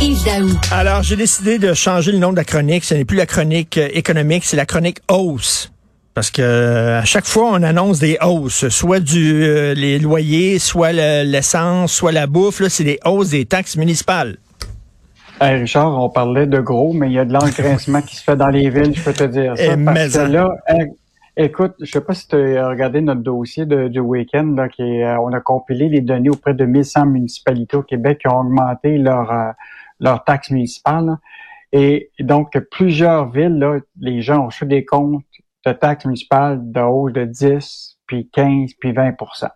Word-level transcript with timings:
Yves 0.00 0.24
Daou. 0.24 0.48
Alors, 0.72 1.02
j'ai 1.02 1.16
décidé 1.16 1.58
de 1.58 1.74
changer 1.74 2.12
le 2.12 2.18
nom 2.18 2.30
de 2.30 2.36
la 2.36 2.44
chronique. 2.44 2.84
Ce 2.84 2.94
n'est 2.94 3.04
plus 3.04 3.16
la 3.16 3.26
chronique 3.26 3.76
euh, 3.76 3.88
économique, 3.92 4.44
c'est 4.44 4.56
la 4.56 4.66
chronique 4.66 5.00
hausse. 5.10 5.72
Parce 6.14 6.30
que 6.30 6.42
euh, 6.42 7.00
à 7.00 7.04
chaque 7.04 7.26
fois, 7.26 7.50
on 7.52 7.62
annonce 7.62 7.98
des 7.98 8.16
hausses, 8.22 8.68
soit 8.68 9.00
du 9.00 9.42
euh, 9.42 9.74
les 9.74 9.98
loyers, 9.98 10.58
soit 10.58 10.92
l'essence, 10.92 11.92
soit 11.92 12.12
la 12.12 12.26
bouffe. 12.26 12.60
Là, 12.60 12.68
c'est 12.68 12.84
des 12.84 12.98
hausses 13.04 13.30
des 13.30 13.44
taxes 13.44 13.76
municipales. 13.76 14.38
Richard, 15.40 16.02
on 16.02 16.10
parlait 16.10 16.46
de 16.46 16.60
gros, 16.60 16.92
mais 16.92 17.06
il 17.08 17.12
y 17.12 17.18
a 17.18 17.24
de 17.24 17.32
l'engraissement 17.32 18.02
qui 18.02 18.16
se 18.16 18.22
fait 18.22 18.36
dans 18.36 18.48
les 18.48 18.68
villes, 18.68 18.94
je 18.94 19.02
peux 19.02 19.14
te 19.14 19.24
dire 19.24 19.56
ça. 19.56 19.76
parce 19.84 20.12
que 20.12 20.32
là, 20.32 20.54
écoute, 21.36 21.74
je 21.80 21.90
sais 21.90 22.00
pas 22.00 22.14
si 22.14 22.28
tu 22.28 22.36
as 22.36 22.68
regardé 22.68 23.00
notre 23.00 23.22
dossier 23.22 23.66
du 23.66 24.00
week-end, 24.00 24.54
là, 24.56 24.68
qui 24.68 25.02
euh, 25.02 25.18
on 25.20 25.32
a 25.32 25.40
compilé 25.40 25.88
les 25.88 26.00
données 26.00 26.30
auprès 26.30 26.54
de 26.54 26.64
1100 26.64 27.06
municipalités 27.06 27.76
au 27.76 27.82
Québec 27.82 28.18
qui 28.20 28.28
ont 28.28 28.40
augmenté 28.40 28.98
leur, 28.98 29.30
euh, 29.30 29.50
leur 30.00 30.24
taxe 30.24 30.50
municipale. 30.50 31.16
Et 31.72 32.10
donc, 32.18 32.58
plusieurs 32.70 33.30
villes, 33.30 33.58
là, 33.58 33.78
les 34.00 34.22
gens 34.22 34.46
ont 34.46 34.50
fait 34.50 34.66
des 34.66 34.84
comptes 34.84 35.22
de 35.64 35.72
taxes 35.72 36.06
municipales 36.06 36.58
de 36.72 36.80
hausse 36.80 37.12
de 37.12 37.24
10, 37.24 37.98
puis 38.06 38.28
15, 38.32 38.72
puis 38.80 38.92
20% 38.92 39.48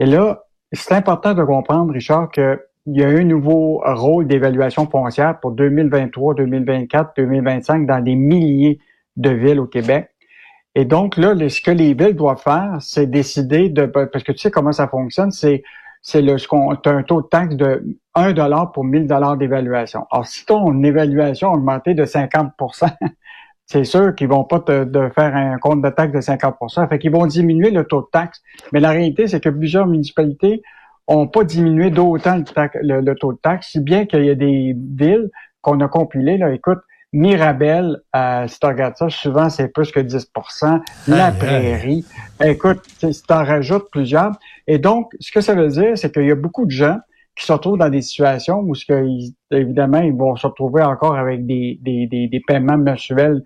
Et 0.00 0.06
là, 0.06 0.44
c'est 0.72 0.94
important 0.94 1.34
de 1.34 1.44
comprendre, 1.44 1.92
Richard, 1.92 2.30
que 2.30 2.60
il 2.90 2.98
y 2.98 3.04
a 3.04 3.08
un 3.08 3.24
nouveau 3.24 3.82
rôle 3.84 4.26
d'évaluation 4.26 4.88
foncière 4.88 5.38
pour 5.40 5.50
2023, 5.50 6.34
2024, 6.34 7.12
2025 7.18 7.86
dans 7.86 8.00
des 8.00 8.14
milliers 8.14 8.78
de 9.16 9.28
villes 9.28 9.60
au 9.60 9.66
Québec. 9.66 10.08
Et 10.74 10.86
donc 10.86 11.18
là, 11.18 11.34
ce 11.50 11.60
que 11.60 11.70
les 11.70 11.92
villes 11.92 12.16
doivent 12.16 12.40
faire, 12.40 12.78
c'est 12.80 13.06
décider 13.06 13.68
de 13.68 13.84
parce 13.84 14.24
que 14.24 14.32
tu 14.32 14.38
sais 14.38 14.50
comment 14.50 14.72
ça 14.72 14.88
fonctionne, 14.88 15.30
c'est 15.32 15.64
c'est 16.02 16.22
le 16.22 16.38
ce 16.38 16.48
qu'on 16.48 16.72
un 16.72 17.02
taux 17.02 17.22
de 17.22 17.26
taxe 17.26 17.56
de 17.56 17.84
1 18.14 18.32
dollar 18.32 18.72
pour 18.72 18.84
1000 18.84 19.06
dollars 19.06 19.36
d'évaluation. 19.36 20.06
Alors 20.10 20.26
si 20.26 20.44
ton 20.46 20.82
évaluation 20.82 21.50
a 21.50 21.54
augmenté 21.54 21.94
de 21.94 22.04
50% 22.04 22.88
c'est 23.68 23.84
sûr 23.84 24.14
qu'ils 24.14 24.28
vont 24.28 24.44
pas 24.44 24.60
te 24.60 25.10
faire 25.14 25.36
un 25.36 25.58
compte 25.58 25.82
de 25.82 25.90
taxe 25.90 26.12
de 26.12 26.20
50% 26.20 26.88
fait 26.88 26.98
qu'ils 26.98 27.12
vont 27.12 27.26
diminuer 27.26 27.70
le 27.70 27.84
taux 27.84 28.00
de 28.00 28.08
taxe. 28.10 28.42
Mais 28.72 28.80
la 28.80 28.90
réalité, 28.90 29.26
c'est 29.26 29.40
que 29.40 29.50
plusieurs 29.50 29.86
municipalités 29.86 30.62
ont 31.06 31.28
pas 31.28 31.44
diminué 31.44 31.90
d'autant 31.90 32.42
le, 32.82 33.14
taux 33.14 33.34
de 33.34 33.38
taxe, 33.38 33.68
si 33.72 33.80
bien 33.80 34.06
qu'il 34.06 34.24
y 34.24 34.30
a 34.30 34.34
des 34.34 34.74
villes 34.74 35.30
qu'on 35.60 35.80
a 35.80 35.88
compilées, 35.88 36.38
là, 36.38 36.52
écoute, 36.52 36.78
Mirabel, 37.12 38.02
euh, 38.14 38.46
si 38.48 38.60
tu 38.60 38.66
regardes 38.66 38.96
ça, 38.96 39.08
souvent 39.08 39.48
c'est 39.48 39.68
plus 39.68 39.90
que 39.90 40.00
10% 40.00 40.80
La 41.08 41.32
Prairie, 41.32 42.04
écoute, 42.44 42.82
tu 43.00 43.08
en 43.30 43.44
rajoutes 43.44 43.90
plusieurs. 43.90 44.32
Et 44.66 44.78
donc, 44.78 45.12
ce 45.18 45.32
que 45.32 45.40
ça 45.40 45.54
veut 45.54 45.68
dire, 45.68 45.96
c'est 45.96 46.12
qu'il 46.12 46.26
y 46.26 46.30
a 46.30 46.34
beaucoup 46.34 46.66
de 46.66 46.70
gens 46.70 46.98
qui 47.34 47.46
se 47.46 47.52
retrouvent 47.52 47.78
dans 47.78 47.88
des 47.88 48.02
situations 48.02 48.58
où, 48.60 48.74
évidemment, 49.50 50.00
ils 50.00 50.12
vont 50.12 50.36
se 50.36 50.46
retrouver 50.46 50.82
encore 50.82 51.16
avec 51.16 51.46
des, 51.46 51.78
des, 51.80 52.06
des, 52.06 52.28
des 52.28 52.40
paiements 52.46 52.76
mensuels 52.76 53.42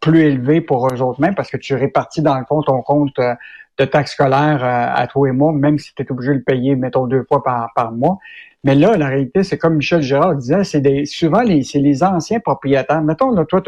plus 0.00 0.20
élevés 0.20 0.60
pour 0.60 0.86
eux 0.88 1.00
autres 1.00 1.20
mêmes 1.20 1.34
parce 1.34 1.50
que 1.50 1.56
tu 1.56 1.74
répartis 1.74 2.22
dans 2.22 2.38
le 2.38 2.44
fond 2.46 2.62
ton 2.62 2.82
compte 2.82 3.18
euh, 3.18 3.34
de 3.78 3.84
taxes 3.84 4.12
scolaires 4.12 4.64
euh, 4.64 5.02
à, 5.02 5.06
toi 5.06 5.28
et 5.28 5.32
moi, 5.32 5.52
même 5.52 5.78
si 5.78 5.94
tu 5.94 6.02
es 6.02 6.10
obligé 6.10 6.32
de 6.32 6.38
le 6.38 6.42
payer, 6.42 6.76
mettons, 6.76 7.06
deux 7.06 7.24
fois 7.24 7.42
par, 7.42 7.92
mois. 7.92 8.18
Mais 8.64 8.74
là, 8.74 8.96
la 8.96 9.08
réalité, 9.08 9.42
c'est 9.42 9.58
comme 9.58 9.76
Michel 9.76 10.02
Gérard 10.02 10.34
disait, 10.34 10.64
c'est 10.64 10.80
des 10.80 11.04
souvent 11.04 11.42
les, 11.42 11.62
c'est 11.62 11.78
les 11.78 12.02
anciens 12.02 12.40
propriétaires. 12.40 13.02
Mettons, 13.02 13.30
là, 13.30 13.44
toi, 13.44 13.62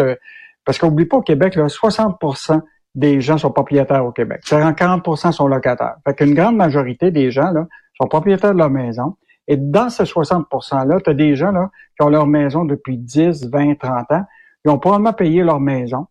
parce 0.64 0.78
qu'oublie 0.78 1.04
pas 1.04 1.18
au 1.18 1.22
Québec, 1.22 1.54
là, 1.54 1.66
60% 1.66 2.60
des 2.94 3.20
gens 3.20 3.38
sont 3.38 3.50
propriétaires 3.50 4.04
au 4.04 4.12
Québec. 4.12 4.41
40% 4.44 5.32
sont 5.32 5.47
locataires. 5.47 5.97
Fait 6.04 6.14
qu'une 6.14 6.34
grande 6.34 6.56
majorité 6.56 7.10
des 7.10 7.30
gens 7.30 7.52
là, 7.52 7.66
sont 8.00 8.08
propriétaires 8.08 8.54
de 8.54 8.58
leur 8.58 8.70
maison. 8.70 9.16
Et 9.47 9.56
dans 9.56 9.88
ces 9.88 10.04
60 10.04 10.47
%-là, 10.50 11.00
tu 11.00 11.10
as 11.10 11.14
des 11.14 11.36
gens 11.36 11.52
là, 11.52 11.70
qui 11.97 12.04
ont 12.04 12.10
leur 12.10 12.26
maison 12.26 12.64
depuis 12.64 12.98
10, 12.98 13.50
20, 13.50 13.76
30 13.76 14.12
ans. 14.12 14.24
Ils 14.64 14.70
ont 14.70 14.78
probablement 14.78 15.12
payé 15.12 15.42
leur 15.42 15.60
maison. 15.60 16.06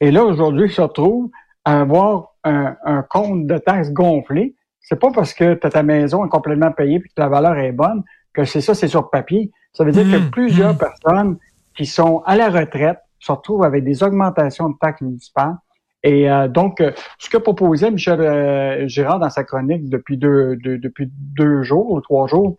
Et 0.00 0.10
là, 0.10 0.24
aujourd'hui, 0.24 0.66
ils 0.66 0.72
se 0.72 0.80
retrouvent 0.80 1.30
à 1.64 1.80
avoir 1.80 2.29
un, 2.44 3.02
compte 3.08 3.46
de 3.46 3.58
taxes 3.58 3.92
gonflé, 3.92 4.54
c'est 4.80 4.98
pas 4.98 5.10
parce 5.12 5.34
que 5.34 5.54
ta 5.54 5.82
maison 5.82 6.24
est 6.24 6.28
complètement 6.28 6.72
payée 6.72 6.96
et 6.96 7.00
que 7.00 7.08
la 7.18 7.28
valeur 7.28 7.56
est 7.58 7.72
bonne 7.72 8.02
que 8.32 8.44
c'est 8.44 8.60
ça, 8.60 8.74
c'est 8.74 8.88
sur 8.88 9.10
papier. 9.10 9.50
Ça 9.72 9.84
veut 9.84 9.92
dire 9.92 10.04
que 10.04 10.24
mmh, 10.24 10.30
plusieurs 10.30 10.74
mmh. 10.74 10.78
personnes 10.78 11.38
qui 11.76 11.86
sont 11.86 12.22
à 12.26 12.36
la 12.36 12.48
retraite 12.48 12.98
se 13.18 13.32
retrouvent 13.32 13.64
avec 13.64 13.84
des 13.84 14.02
augmentations 14.02 14.70
de 14.70 14.76
taxes 14.80 15.02
municipales. 15.02 15.56
Et 16.02 16.30
euh, 16.30 16.48
donc, 16.48 16.80
euh, 16.80 16.92
ce 17.18 17.28
que 17.28 17.36
proposait 17.36 17.90
Michel 17.90 18.20
euh, 18.20 18.88
Girard 18.88 19.20
dans 19.20 19.28
sa 19.28 19.44
chronique 19.44 19.88
depuis 19.88 20.16
deux, 20.16 20.56
depuis 20.56 21.10
deux 21.12 21.62
jours 21.62 21.90
ou 21.90 22.00
trois 22.00 22.26
jours, 22.26 22.58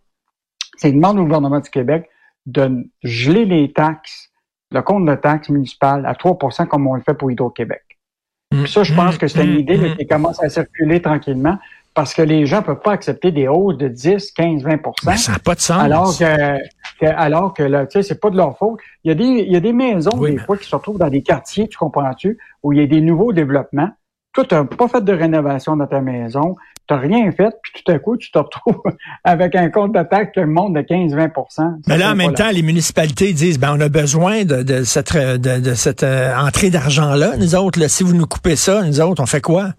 c'est 0.76 0.90
qu'il 0.90 1.00
demande 1.00 1.18
au 1.18 1.24
gouvernement 1.24 1.60
du 1.60 1.70
Québec 1.70 2.08
de 2.46 2.88
geler 3.02 3.44
les 3.44 3.72
taxes, 3.72 4.30
le 4.70 4.82
compte 4.82 5.06
de 5.06 5.14
taxes 5.14 5.48
municipales 5.48 6.06
à 6.06 6.12
3% 6.12 6.66
comme 6.66 6.86
on 6.86 6.94
le 6.94 7.02
fait 7.02 7.14
pour 7.14 7.30
Hydro-Québec. 7.30 7.82
Mm. 8.52 8.66
ça, 8.66 8.82
je 8.82 8.94
pense 8.94 9.18
que 9.18 9.26
c'est 9.28 9.44
une 9.44 9.54
mm. 9.54 9.58
idée 9.58 9.78
mm. 9.78 9.96
qui 9.96 10.06
commence 10.06 10.42
à 10.42 10.48
circuler 10.48 11.00
tranquillement 11.00 11.58
parce 11.94 12.14
que 12.14 12.22
les 12.22 12.46
gens 12.46 12.58
ne 12.58 12.62
peuvent 12.62 12.80
pas 12.80 12.92
accepter 12.92 13.32
des 13.32 13.48
hausses 13.48 13.76
de 13.76 13.88
10, 13.88 14.32
15, 14.32 14.64
20% 14.64 15.16
Ça 15.16 15.32
n'a 15.32 15.38
pas 15.38 15.54
de 15.54 15.60
sens. 15.60 15.82
Alors 15.82 16.16
que, 16.16 17.06
alors 17.06 17.52
que 17.52 17.62
là, 17.62 17.86
tu 17.86 17.92
sais, 17.92 18.02
c'est 18.02 18.20
pas 18.20 18.30
de 18.30 18.36
leur 18.36 18.56
faute. 18.56 18.80
Il 19.04 19.08
y 19.08 19.12
a 19.12 19.14
des, 19.14 19.24
il 19.24 19.52
y 19.52 19.56
a 19.56 19.60
des 19.60 19.72
maisons, 19.72 20.16
des 20.18 20.38
fois, 20.38 20.56
qui 20.56 20.66
se 20.66 20.74
retrouvent 20.74 20.98
dans 20.98 21.10
des 21.10 21.22
quartiers, 21.22 21.68
tu 21.68 21.76
comprends-tu, 21.76 22.38
où 22.62 22.72
il 22.72 22.78
y 22.78 22.82
a 22.82 22.86
des 22.86 23.00
nouveaux 23.00 23.32
développements. 23.32 23.90
Toi, 24.32 24.44
tu 24.46 24.54
n'as 24.54 24.64
pas 24.64 24.88
fait 24.88 25.04
de 25.04 25.12
rénovation 25.12 25.76
dans 25.76 25.86
ta 25.86 26.00
maison, 26.00 26.56
tu 26.88 26.94
n'as 26.94 27.00
rien 27.00 27.30
fait, 27.32 27.54
puis 27.62 27.82
tout 27.82 27.92
à 27.92 27.98
coup, 27.98 28.16
tu 28.16 28.30
te 28.30 28.38
retrouves 28.38 28.82
avec 29.24 29.54
un 29.54 29.70
compte 29.70 29.92
d'attaque 29.92 30.32
qui 30.32 30.40
monte 30.40 30.74
de 30.74 30.80
15-20% 30.80 31.82
Mais 31.86 31.98
là, 31.98 32.12
en 32.12 32.14
même 32.14 32.34
temps, 32.34 32.50
les 32.50 32.62
municipalités 32.62 33.32
disent, 33.32 33.58
ben, 33.58 33.74
on 33.76 33.80
a 33.80 33.88
besoin 33.88 34.44
de, 34.44 34.84
cette, 34.84 35.16
de, 35.16 35.74
cette 35.74 36.02
euh, 36.02 36.36
entrée 36.36 36.70
d'argent-là. 36.70 37.36
Nous 37.36 37.54
autres, 37.54 37.86
si 37.88 38.02
vous 38.02 38.14
nous 38.14 38.26
coupez 38.26 38.56
ça, 38.56 38.82
nous 38.82 39.00
autres, 39.00 39.22
on 39.22 39.26
fait 39.26 39.40
quoi? 39.40 39.72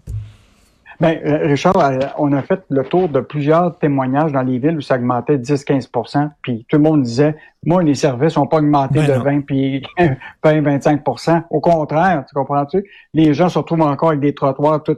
Ben, 1.00 1.18
euh, 1.24 1.46
Richard, 1.46 1.76
euh, 1.78 1.98
on 2.18 2.32
a 2.32 2.42
fait 2.42 2.62
le 2.70 2.84
tour 2.84 3.08
de 3.08 3.20
plusieurs 3.20 3.78
témoignages 3.78 4.32
dans 4.32 4.42
les 4.42 4.58
villes 4.58 4.76
où 4.76 4.80
ça 4.80 4.96
augmentait 4.96 5.38
10-15% 5.38 6.30
puis 6.42 6.66
tout 6.68 6.76
le 6.76 6.82
monde 6.82 7.02
disait, 7.02 7.36
moi, 7.66 7.82
les 7.82 7.94
services 7.94 8.36
n'ont 8.36 8.46
pas 8.46 8.58
augmenté 8.58 9.00
ben 9.00 9.06
de 9.06 9.24
20 9.24 9.40
puis 9.46 9.82
20-25% 10.44 11.44
Au 11.50 11.60
contraire, 11.60 12.24
tu 12.28 12.34
comprends-tu? 12.34 12.84
Les 13.14 13.34
gens 13.34 13.48
se 13.48 13.58
retrouvent 13.58 13.82
encore 13.82 14.10
avec 14.10 14.20
des 14.20 14.34
trottoirs 14.34 14.82
tout 14.82 14.96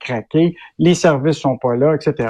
craqués, 0.00 0.56
les 0.78 0.94
services 0.94 1.38
sont 1.38 1.56
pas 1.56 1.76
là, 1.76 1.94
etc. 1.94 2.28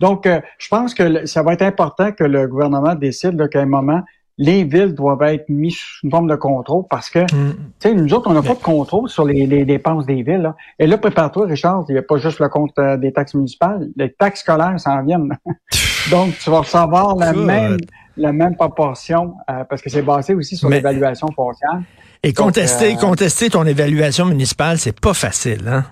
Donc, 0.00 0.26
euh, 0.26 0.40
je 0.58 0.68
pense 0.68 0.94
que 0.94 1.26
ça 1.26 1.42
va 1.42 1.54
être 1.54 1.62
important 1.62 2.12
que 2.12 2.24
le 2.24 2.46
gouvernement 2.46 2.94
décide 2.94 3.48
qu'à 3.48 3.60
un 3.60 3.66
moment, 3.66 4.02
les 4.40 4.64
villes 4.64 4.94
doivent 4.94 5.22
être 5.22 5.50
mises 5.50 5.76
sous 5.76 6.06
une 6.06 6.10
forme 6.10 6.26
de 6.26 6.34
contrôle 6.34 6.84
parce 6.88 7.10
que, 7.10 7.18
mm. 7.18 7.54
tu 7.78 7.88
sais, 7.88 7.94
nous 7.94 8.12
autres, 8.14 8.30
on 8.30 8.32
n'a 8.32 8.40
pas 8.40 8.54
de 8.54 8.62
contrôle 8.62 9.08
sur 9.10 9.26
les, 9.26 9.46
dépenses 9.66 10.06
des 10.06 10.22
villes. 10.22 10.54
Et 10.78 10.86
là, 10.86 10.96
prépare-toi, 10.96 11.46
Richard, 11.46 11.84
il 11.90 11.92
n'y 11.92 11.98
a 11.98 12.02
pas 12.02 12.16
juste 12.16 12.40
le 12.40 12.48
compte 12.48 12.72
euh, 12.78 12.96
des 12.96 13.12
taxes 13.12 13.34
municipales, 13.34 13.88
les 13.96 14.10
taxes 14.10 14.40
scolaires 14.40 14.80
s'en 14.80 15.02
viennent. 15.02 15.36
Donc, 16.10 16.38
tu 16.38 16.48
vas 16.48 16.60
recevoir 16.60 17.16
la 17.16 17.34
même 17.34 17.76
la 18.16 18.32
même 18.32 18.56
proportion 18.56 19.34
euh, 19.50 19.64
parce 19.64 19.80
que 19.82 19.88
c'est 19.88 20.02
basé 20.02 20.34
aussi 20.34 20.56
sur 20.56 20.68
l'évaluation 20.68 21.28
foncière. 21.34 21.80
Et 22.22 22.32
contester, 22.32 22.94
euh, 22.94 22.98
contester 22.98 23.50
ton 23.50 23.64
évaluation 23.64 24.26
municipale, 24.26 24.78
c'est 24.78 24.98
pas 24.98 25.14
facile, 25.14 25.68
hein? 25.68 25.84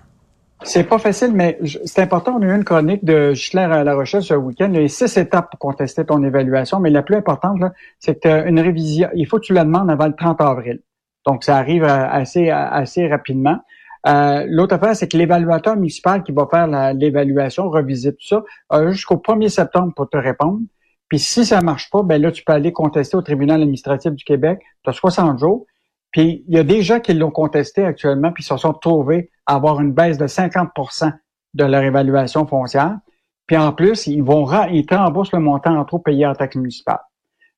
C'est 0.64 0.84
pas 0.84 0.98
facile, 0.98 1.32
mais 1.32 1.58
c'est 1.84 2.02
important. 2.02 2.36
On 2.36 2.42
a 2.42 2.46
eu 2.46 2.54
une 2.54 2.64
chronique 2.64 3.04
de 3.04 3.32
Schiller 3.32 3.62
à 3.62 3.84
la 3.84 3.94
recherche 3.94 4.26
ce 4.26 4.34
week-end. 4.34 4.70
Il 4.72 4.80
y 4.80 4.84
a 4.84 4.88
six 4.88 5.16
étapes 5.16 5.50
pour 5.50 5.58
contester 5.58 6.04
ton 6.04 6.22
évaluation, 6.24 6.80
mais 6.80 6.90
la 6.90 7.02
plus 7.02 7.16
importante, 7.16 7.60
c'est 7.98 8.20
que 8.20 8.48
une 8.48 8.58
révision. 8.58 9.08
Il 9.14 9.26
faut 9.26 9.38
que 9.38 9.44
tu 9.44 9.52
la 9.52 9.64
demandes 9.64 9.90
avant 9.90 10.06
le 10.06 10.14
30 10.14 10.40
avril. 10.40 10.80
Donc, 11.26 11.44
ça 11.44 11.56
arrive 11.56 11.84
euh, 11.84 12.08
assez, 12.08 12.50
assez 12.50 13.06
rapidement. 13.06 13.58
Euh, 14.06 14.46
L'autre 14.48 14.74
affaire, 14.74 14.96
c'est 14.96 15.08
que 15.08 15.16
l'évaluateur 15.16 15.76
municipal 15.76 16.22
qui 16.22 16.32
va 16.32 16.46
faire 16.50 16.66
l'évaluation, 16.94 17.68
revisite 17.68 18.16
tout 18.16 18.42
ça, 18.70 18.90
jusqu'au 18.90 19.16
1er 19.16 19.48
septembre 19.48 19.92
pour 19.94 20.08
te 20.08 20.16
répondre. 20.16 20.60
Puis 21.08 21.18
si 21.18 21.44
ça 21.44 21.60
marche 21.60 21.90
pas, 21.90 22.02
ben 22.02 22.20
là, 22.20 22.30
tu 22.30 22.44
peux 22.44 22.52
aller 22.52 22.72
contester 22.72 23.16
au 23.16 23.22
tribunal 23.22 23.62
administratif 23.62 24.12
du 24.12 24.24
Québec. 24.24 24.60
Tu 24.84 24.90
as 24.90 24.92
60 24.92 25.38
jours. 25.38 25.66
Puis 26.12 26.44
il 26.48 26.54
y 26.54 26.58
a 26.58 26.64
des 26.64 26.82
gens 26.82 27.00
qui 27.00 27.14
l'ont 27.14 27.30
contesté 27.30 27.84
actuellement, 27.84 28.32
puis 28.32 28.42
se 28.42 28.56
sont 28.56 28.72
trouvés 28.72 29.30
à 29.46 29.54
avoir 29.54 29.80
une 29.80 29.92
baisse 29.92 30.18
de 30.18 30.26
50% 30.26 31.12
de 31.54 31.64
leur 31.64 31.82
évaluation 31.82 32.46
foncière. 32.46 32.98
Puis 33.46 33.56
en 33.56 33.72
plus, 33.72 34.06
ils 34.06 34.22
vont 34.22 34.46
ils 34.70 34.86
te 34.86 34.94
remboursent 34.94 35.32
le 35.32 35.40
montant 35.40 35.76
en 35.76 35.84
trop 35.84 35.98
payé 35.98 36.26
en 36.26 36.34
taxe 36.34 36.56
municipale. 36.56 37.00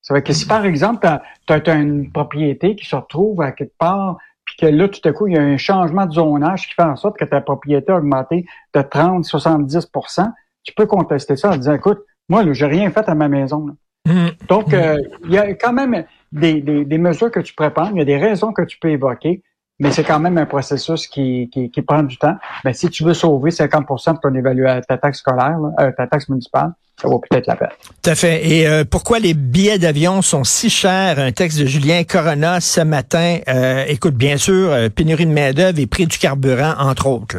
Ça 0.02 0.14
veut 0.14 0.20
dire 0.20 0.29
que 0.29 0.32
si 0.32 0.47
par 0.47 0.64
exemple, 0.64 1.06
tu 1.47 1.52
as, 1.52 1.75
une 1.75 2.11
propriété 2.11 2.76
qui 2.76 2.87
se 2.87 2.97
retrouve 2.97 3.43
à 3.43 3.52
quelque 3.52 3.76
part, 3.79 4.17
puis 4.44 4.56
que 4.56 4.67
là, 4.67 4.88
tout 4.88 5.06
à 5.06 5.12
coup, 5.12 5.26
il 5.26 5.35
y 5.35 5.38
a 5.38 5.43
un 5.43 5.58
changement 5.58 6.06
de 6.06 6.12
zonage 6.12 6.69
qui 6.69 6.75
fait 6.75 6.82
en 6.82 6.96
sorte 6.96 7.19
que 7.19 7.25
ta 7.25 7.41
propriété 7.41 7.93
a 7.93 7.96
augmenté 7.96 8.46
de 8.75 8.82
30, 8.82 9.25
70% 9.25 10.31
tu 10.62 10.75
peux 10.75 10.87
contester 10.87 11.37
ça 11.37 11.50
en 11.50 11.56
disant, 11.56 11.75
écoute, 11.75 12.00
moi, 12.29 12.44
là, 12.44 12.53
j'ai 12.53 12.67
rien 12.67 12.91
fait 12.91 13.08
à 13.08 13.14
ma 13.14 13.29
maison. 13.29 13.67
Mmh. 14.06 14.29
Donc, 14.49 14.73
euh, 14.73 14.99
il 15.25 15.32
y 15.32 15.38
a 15.38 15.53
quand 15.55 15.73
même 15.73 16.05
des, 16.32 16.61
des, 16.61 16.85
des, 16.85 16.99
mesures 16.99 17.31
que 17.31 17.41
tu 17.41 17.55
prépares, 17.55 17.91
il 17.93 17.99
y 17.99 18.00
a 18.00 18.05
des 18.05 18.19
raisons 18.19 18.53
que 18.53 18.62
tu 18.62 18.79
peux 18.79 18.91
évoquer, 18.91 19.43
mais 19.81 19.91
c'est 19.91 20.05
quand 20.05 20.21
même 20.21 20.37
un 20.37 20.47
processus 20.47 21.06
qui, 21.06 21.49
qui, 21.50 21.71
qui 21.71 21.82
prend 21.82 22.03
du 22.03 22.19
temps. 22.19 22.37
Mais 22.65 22.75
si 22.75 22.91
tu 22.91 23.03
veux 23.03 23.15
sauver 23.15 23.50
50% 23.50 24.15
de 24.15 24.19
ton 24.21 24.35
évaluation, 24.35 24.82
ta 24.87 24.99
taxe 24.99 25.19
scolaire, 25.19 25.59
euh, 25.81 25.91
ta 25.97 26.06
taxe 26.06 26.29
municipale, 26.29 26.73
ça 27.00 27.09
vaut 27.09 27.19
peut-être 27.19 27.47
la 27.47 27.56
peine. 27.56 27.71
Tout 28.03 28.11
à 28.11 28.15
fait. 28.15 28.47
Et 28.47 28.69
euh, 28.69 28.85
pourquoi 28.88 29.19
les 29.19 29.32
billets 29.32 29.79
d'avion 29.79 30.21
sont 30.21 30.44
si 30.44 30.69
chers? 30.69 31.19
Un 31.19 31.32
texte 31.32 31.59
de 31.59 31.65
Julien 31.65 32.05
Corona 32.05 32.61
ce 32.61 32.82
matin. 32.82 33.38
Euh, 33.49 33.85
écoute, 33.88 34.15
bien 34.15 34.37
sûr, 34.37 34.71
pénurie 34.94 35.25
de 35.25 35.32
main-d'œuvre 35.32 35.79
et 35.79 35.87
prix 35.87 36.06
du 36.06 36.19
carburant, 36.19 36.75
entre 36.79 37.06
autres. 37.06 37.38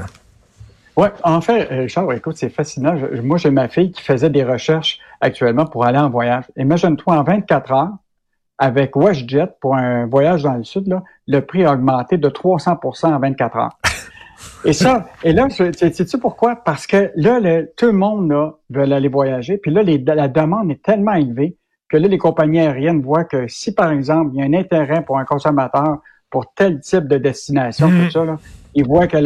Oui, 0.98 1.08
en 1.24 1.42
fait, 1.42 1.88
Charles, 1.88 2.18
écoute, 2.18 2.38
c'est 2.38 2.50
fascinant. 2.50 2.96
moi, 3.24 3.38
j'ai 3.38 3.52
ma 3.52 3.68
fille 3.68 3.92
qui 3.92 4.02
faisait 4.02 4.32
des 4.32 4.44
recherches 4.44 4.98
actuellement 5.22 5.66
pour 5.66 5.86
aller 5.86 6.00
en 6.00 6.10
voyage. 6.10 6.46
Imagine-toi, 6.58 7.18
en 7.18 7.24
24 7.24 7.72
heures, 7.72 7.92
avec 8.62 8.96
WestJet, 8.96 9.48
pour 9.60 9.76
un 9.76 10.06
voyage 10.06 10.44
dans 10.44 10.54
le 10.54 10.64
sud, 10.64 10.88
là, 10.88 11.02
le 11.26 11.40
prix 11.42 11.66
a 11.66 11.74
augmenté 11.74 12.18
de 12.18 12.30
300% 12.30 13.08
en 13.08 13.20
24 13.20 13.58
heures. 13.58 13.80
Et 14.66 14.74
ça, 14.74 15.06
et 15.24 15.34
là, 15.34 15.50
sais-tu 15.50 16.18
pourquoi? 16.18 16.56
Parce 16.56 16.88
que 16.88 17.12
là, 17.16 17.40
tout 17.78 17.86
le 17.86 17.92
monde 17.92 18.32
là, 18.32 18.54
veut 18.72 18.92
aller 18.92 19.08
voyager, 19.08 19.58
puis 19.58 19.72
là, 19.72 19.84
la 19.84 20.28
demande 20.28 20.72
est 20.72 20.82
tellement 20.82 21.14
élevée 21.14 21.58
que 21.90 21.98
là, 21.98 22.08
les 22.08 22.18
compagnies 22.18 22.60
aériennes 22.60 23.02
voient 23.02 23.24
que 23.24 23.48
si, 23.48 23.74
par 23.74 23.92
exemple, 23.92 24.32
il 24.34 24.40
y 24.40 24.42
a 24.42 24.46
un 24.46 24.54
intérêt 24.54 25.04
pour 25.04 25.20
un 25.20 25.26
consommateur 25.26 26.00
pour 26.32 26.52
tel 26.56 26.80
type 26.80 27.08
de 27.08 27.18
destination, 27.18 27.88
tout 27.88 27.94
mm. 27.94 28.12
ça, 28.12 28.26
là, 28.26 28.40
ils 28.74 28.86
voient 28.86 29.08
que 29.08 29.18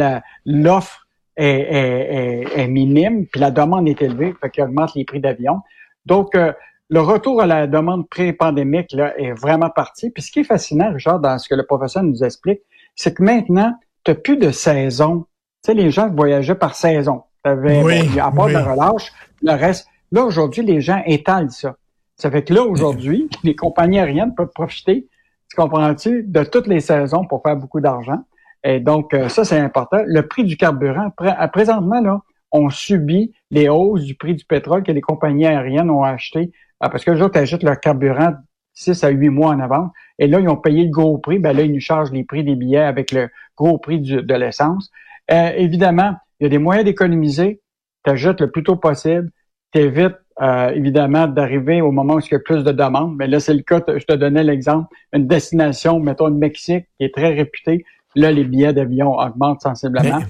l'offre 0.44 1.06
est, 1.36 2.52
est, 2.56 2.68
minime, 2.68 3.26
puis 3.26 3.40
la 3.40 3.50
demande 3.50 3.88
est 3.88 4.00
élevée, 4.02 4.34
fait 4.38 4.50
qu'ils 4.50 4.64
augmentent 4.64 4.94
les 4.94 5.04
prix 5.04 5.20
d'avion. 5.20 5.60
Donc, 6.04 6.34
euh, 6.34 6.52
le 6.88 7.00
retour 7.00 7.42
à 7.42 7.46
la 7.46 7.66
demande 7.66 8.08
pré-pandémique 8.08 8.92
là, 8.92 9.18
est 9.18 9.32
vraiment 9.32 9.70
parti. 9.70 10.10
Puis 10.10 10.22
ce 10.22 10.30
qui 10.30 10.40
est 10.40 10.44
fascinant, 10.44 10.92
Richard, 10.92 11.20
dans 11.20 11.38
ce 11.38 11.48
que 11.48 11.54
le 11.54 11.64
professeur 11.64 12.02
nous 12.02 12.22
explique, 12.22 12.60
c'est 12.94 13.14
que 13.14 13.22
maintenant, 13.22 13.74
tu 14.04 14.12
n'as 14.12 14.14
plus 14.14 14.36
de 14.36 14.50
saison. 14.50 15.26
Tu 15.64 15.72
sais, 15.72 15.74
les 15.74 15.90
gens 15.90 16.08
voyageaient 16.08 16.54
par 16.54 16.74
saison. 16.74 17.22
Avais, 17.44 17.82
oui, 17.82 18.18
à 18.18 18.30
part 18.30 18.48
de 18.48 18.54
la 18.54 18.64
relâche, 18.64 19.12
le 19.42 19.52
reste. 19.52 19.88
Là, 20.10 20.24
aujourd'hui, 20.24 20.62
les 20.62 20.80
gens 20.80 21.02
étalent 21.06 21.50
ça. 21.50 21.76
Ça 22.16 22.30
fait 22.30 22.42
que 22.42 22.54
là, 22.54 22.62
aujourd'hui, 22.62 23.28
les 23.44 23.54
compagnies 23.54 23.98
aériennes 23.98 24.34
peuvent 24.34 24.52
profiter, 24.54 25.06
tu 25.48 25.56
comprends-tu, 25.56 26.24
de 26.24 26.42
toutes 26.42 26.66
les 26.66 26.80
saisons 26.80 27.24
pour 27.24 27.42
faire 27.42 27.56
beaucoup 27.56 27.80
d'argent. 27.80 28.24
Et 28.64 28.80
donc, 28.80 29.14
euh, 29.14 29.28
ça, 29.28 29.44
c'est 29.44 29.58
important. 29.58 29.98
Le 30.04 30.26
prix 30.26 30.44
du 30.44 30.56
carburant, 30.56 31.10
présentement, 31.52 32.00
là, 32.00 32.20
on 32.50 32.70
subit 32.70 33.32
les 33.50 33.68
hausses 33.68 34.02
du 34.02 34.14
prix 34.14 34.34
du 34.34 34.44
pétrole 34.44 34.82
que 34.82 34.92
les 34.92 35.00
compagnies 35.00 35.46
aériennes 35.46 35.90
ont 35.90 36.02
acheté 36.02 36.50
ah, 36.80 36.88
parce 36.88 37.04
que 37.04 37.10
les 37.10 37.22
autres 37.22 37.38
achètent 37.38 37.62
leur 37.62 37.80
carburant 37.80 38.34
6 38.74 39.02
à 39.04 39.08
8 39.08 39.30
mois 39.30 39.50
en 39.50 39.60
avant. 39.60 39.90
Et 40.18 40.28
là, 40.28 40.38
ils 40.38 40.48
ont 40.48 40.56
payé 40.56 40.84
le 40.84 40.90
gros 40.90 41.18
prix. 41.18 41.38
Ben 41.38 41.56
là, 41.56 41.62
ils 41.62 41.72
nous 41.72 41.80
chargent 41.80 42.12
les 42.12 42.24
prix 42.24 42.44
des 42.44 42.54
billets 42.54 42.78
avec 42.78 43.10
le 43.10 43.28
gros 43.56 43.78
prix 43.78 44.00
de 44.00 44.34
l'essence. 44.34 44.90
Euh, 45.30 45.50
évidemment, 45.56 46.14
il 46.38 46.44
y 46.44 46.46
a 46.46 46.50
des 46.50 46.58
moyens 46.58 46.84
d'économiser. 46.84 47.60
Tu 48.04 48.10
achètes 48.10 48.40
le 48.40 48.50
plus 48.50 48.62
tôt 48.62 48.76
possible. 48.76 49.30
Tu 49.72 49.80
évites, 49.80 50.16
euh, 50.42 50.70
évidemment, 50.70 51.26
d'arriver 51.26 51.80
au 51.80 51.90
moment 51.90 52.14
où 52.14 52.20
il 52.20 52.30
y 52.30 52.34
a 52.34 52.38
plus 52.38 52.62
de 52.62 52.72
demandes. 52.72 53.16
Mais 53.16 53.26
là, 53.26 53.40
c'est 53.40 53.54
le 53.54 53.62
cas, 53.62 53.80
je 53.86 54.04
te 54.04 54.12
donnais 54.12 54.44
l'exemple, 54.44 54.94
une 55.12 55.26
destination, 55.26 55.98
mettons 55.98 56.28
le 56.28 56.34
Mexique, 56.34 56.86
qui 56.98 57.06
est 57.06 57.14
très 57.14 57.34
réputée. 57.34 57.84
Là, 58.14 58.30
les 58.30 58.44
billets 58.44 58.74
d'avion 58.74 59.14
augmentent 59.18 59.62
sensiblement. 59.62 60.20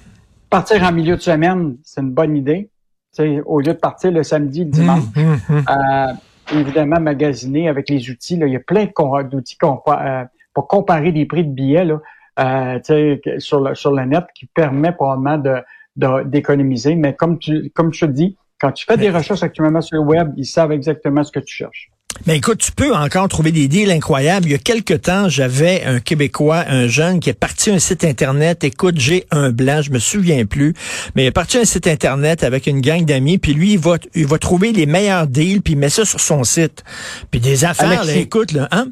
Partir 0.51 0.83
en 0.85 0.93
milieu 0.93 1.17
de 1.17 1.21
semaine, 1.21 1.77
c'est 1.83 2.01
une 2.01 2.13
bonne 2.13 2.37
idée. 2.37 2.71
au 3.47 3.61
lieu 3.61 3.73
de 3.73 3.79
partir 3.79 4.13
le 4.13 4.23
samedi, 4.23 4.65
le 4.65 4.71
dimanche. 4.71 5.03
Hum, 5.17 5.25
hum, 5.25 5.39
hum. 5.49 5.65
Euh, 5.69 6.13
évidemment 6.53 7.01
magasiner 7.01 7.69
avec 7.69 7.89
les 7.89 8.11
outils. 8.11 8.37
Là. 8.37 8.47
Il 8.47 8.53
y 8.53 8.57
a 8.57 8.61
plein 8.61 8.87
d'outils 9.25 9.59
euh, 9.63 10.25
pour 10.55 10.69
comparer 10.69 11.13
des 11.13 11.27
prix 11.27 11.45
de 11.45 11.51
billets 11.51 11.85
là, 11.85 12.01
euh, 12.39 13.39
sur, 13.39 13.61
le, 13.61 13.75
sur 13.75 13.93
le 13.93 14.05
net 14.05 14.25
qui 14.35 14.47
permet 14.47 14.93
probablement 14.93 15.39
de 15.39 15.63
d'économiser. 16.27 16.95
Mais 16.95 17.15
comme 17.15 17.39
tu 17.39 17.71
comme 17.71 17.93
je 17.93 18.05
te 18.05 18.11
dis, 18.11 18.37
quand 18.61 18.73
tu 18.73 18.85
fais 18.85 18.99
des 18.99 19.11
recherches 19.11 19.43
actuellement 19.43 19.81
sur 19.81 19.97
le 19.97 20.03
web, 20.03 20.33
ils 20.37 20.45
savent 20.45 20.73
exactement 20.73 21.25
ce 21.25 21.33
que 21.33 21.41
tu 21.41 21.55
cherches. 21.55 21.91
Mais 22.25 22.39
écoute, 22.39 22.59
tu 22.59 22.73
peux 22.73 22.95
encore 22.95 23.29
trouver 23.29 23.53
des 23.53 23.69
deals 23.69 23.91
incroyables. 23.91 24.47
Il 24.47 24.53
y 24.53 24.55
a 24.55 24.59
quelque 24.59 24.95
temps, 24.95 25.29
j'avais 25.29 25.85
un 25.85 26.01
Québécois, 26.01 26.65
un 26.69 26.89
jeune 26.89 27.21
qui 27.21 27.31
est 27.31 27.35
parti 27.35 27.71
un 27.71 27.79
site 27.79 28.05
Internet. 28.05 28.65
Écoute, 28.65 28.99
j'ai 28.99 29.27
un 29.31 29.51
blanc, 29.51 29.83
je 29.83 29.91
me 29.91 29.99
souviens 29.99 30.45
plus. 30.47 30.75
Mais 31.15 31.25
il 31.25 31.27
est 31.27 31.33
parti 31.33 31.59
un 31.59 31.65
site 31.65 31.87
Internet 31.87 32.43
avec 32.43 32.67
une 32.67 32.81
gang 32.81 33.05
d'amis. 33.05 33.39
Puis 33.39 33.55
lui, 33.55 33.75
il 33.75 33.79
va, 33.79 33.97
il 34.15 34.27
va 34.27 34.39
trouver 34.39 34.73
les 34.73 34.87
meilleurs 34.87 35.27
deals, 35.27 35.63
puis 35.63 35.75
il 35.75 35.79
met 35.79 35.91
ça 35.91 36.05
sur 36.05 36.21
son 36.21 36.43
site. 36.45 36.85
Puis 37.31 37.41
des 37.41 37.65
affaires, 37.65 38.05
là, 38.05 38.17
écoute, 38.17 38.53
là, 38.53 38.69
hein? 38.73 38.89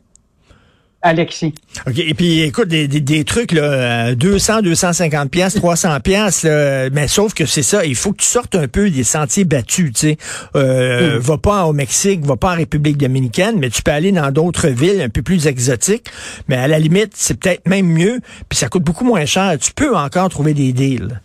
Alexis. 1.05 1.55
OK. 1.87 1.99
Et 1.99 2.15
puis, 2.15 2.41
écoute, 2.41 2.69
des, 2.69 2.89
des, 2.89 3.25
trucs, 3.25 3.53
là, 3.53 4.15
200, 4.15 4.63
250 4.63 5.31
pièces, 5.31 5.55
300 5.55 6.01
pièces, 6.01 6.45
mais 6.45 7.09
sauf 7.09 7.35
que 7.35 7.45
c'est 7.45 7.63
ça, 7.63 7.85
il 7.85 7.95
faut 7.95 8.13
que 8.13 8.23
tu 8.23 8.27
sortes 8.27 8.55
un 8.55 8.69
peu 8.69 8.89
des 8.89 9.05
sentiers 9.05 9.45
battus, 9.45 9.93
tu 9.93 10.01
sais. 10.01 10.17
Euh, 10.57 11.19
hmm. 11.19 11.21
Va 11.21 11.39
pas 11.39 11.67
au 11.67 11.75
Mexique, 11.75 12.25
va 12.25 12.37
pas 12.37 12.53
en 12.53 12.57
République 12.57 12.97
dominicaine, 12.97 13.59
mais 13.59 13.69
tu 13.69 13.83
peux 13.83 13.91
aller 13.91 14.13
dans 14.13 14.31
d'autres 14.31 14.69
villes 14.69 15.03
un 15.03 15.11
peu 15.11 15.21
plus 15.21 15.47
exotiques. 15.47 16.11
Mais 16.49 16.57
à 16.57 16.69
la 16.69 16.79
limite, 16.79 17.13
c'est 17.15 17.39
peut-être 17.39 17.69
même 17.69 17.87
mieux, 17.87 18.21
puis 18.49 18.59
ça 18.59 18.69
coûte 18.69 18.83
beaucoup 18.83 19.05
moins 19.05 19.27
cher. 19.27 19.59
Tu 19.61 19.73
peux 19.73 19.95
encore 19.95 20.31
trouver 20.31 20.55
des 20.55 20.73
deals. 20.73 21.21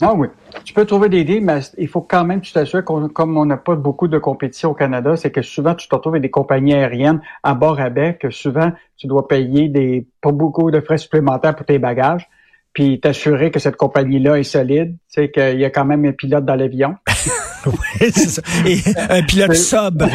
Ah 0.00 0.14
oui. 0.14 0.28
Tu 0.64 0.74
peux 0.74 0.84
trouver 0.84 1.08
des 1.08 1.24
deals, 1.24 1.44
mais 1.44 1.60
il 1.76 1.88
faut 1.88 2.00
quand 2.00 2.24
même 2.24 2.40
que 2.40 2.46
tu 2.46 2.52
t'assures 2.52 2.84
qu'on, 2.84 3.08
comme 3.08 3.36
on 3.36 3.44
n'a 3.44 3.56
pas 3.56 3.74
beaucoup 3.74 4.06
de 4.06 4.18
compétition 4.18 4.70
au 4.70 4.74
Canada, 4.74 5.16
c'est 5.16 5.32
que 5.32 5.42
souvent 5.42 5.74
tu 5.74 5.88
te 5.88 5.94
retrouves 5.94 6.14
avec 6.14 6.22
des 6.22 6.30
compagnies 6.30 6.74
aériennes 6.74 7.20
à 7.42 7.54
bord 7.54 7.80
à 7.80 7.90
bec, 7.90 8.20
que 8.20 8.30
souvent 8.30 8.72
tu 8.96 9.08
dois 9.08 9.26
payer 9.26 9.68
des 9.68 10.06
pas 10.20 10.30
beaucoup 10.30 10.70
de 10.70 10.80
frais 10.80 10.98
supplémentaires 10.98 11.56
pour 11.56 11.66
tes 11.66 11.78
bagages, 11.78 12.28
puis 12.72 13.00
t'assurer 13.00 13.50
que 13.50 13.58
cette 13.58 13.76
compagnie-là 13.76 14.38
est 14.38 14.44
solide, 14.44 14.92
tu 15.12 15.22
sais 15.22 15.30
qu'il 15.30 15.58
y 15.58 15.64
a 15.64 15.70
quand 15.70 15.84
même 15.84 16.04
un 16.04 16.12
pilote 16.12 16.44
dans 16.44 16.54
l'avion. 16.54 16.94
oui, 17.66 18.12
c'est 18.12 18.28
ça. 18.28 18.42
Et 18.66 18.78
un 19.10 19.22
pilote 19.22 19.54
sobre. 19.54 20.08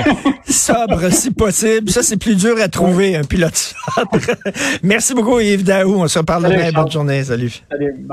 sobre, 0.47 1.11
si 1.11 1.31
possible. 1.31 1.89
Ça, 1.89 2.03
c'est 2.03 2.17
plus 2.17 2.35
dur 2.35 2.55
à 2.61 2.69
trouver, 2.69 3.17
un 3.17 3.23
pilote 3.23 3.55
sobre. 3.55 4.17
Merci 4.81 5.13
beaucoup, 5.13 5.39
Yves 5.41 5.63
Daou. 5.63 5.95
On 5.95 6.07
se 6.07 6.19
reparle 6.19 6.43
demain. 6.43 6.71
Bonne 6.71 6.91
journée. 6.91 7.23
Salut. 7.23 7.51
Salut. 7.69 7.93
Bye. 7.97 8.07